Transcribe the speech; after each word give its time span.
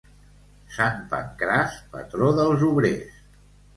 Sant 0.77 1.03
Pancràs, 1.11 1.77
patró 1.93 2.31
dels 2.41 2.65
obrers. 2.73 3.21